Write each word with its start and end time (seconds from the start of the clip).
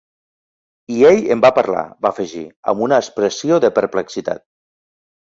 "I 0.95 1.05
ell 1.09 1.21
em 1.35 1.43
va 1.47 1.51
parlar", 1.59 1.85
va 2.07 2.13
afegir, 2.13 2.43
amb 2.75 2.85
una 2.89 3.01
expressió 3.05 3.63
de 3.69 3.75
perplexitat. 3.81 4.47